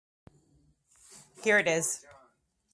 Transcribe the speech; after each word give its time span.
Here 1.43 1.59
it 1.59 1.67
is. 1.67 2.03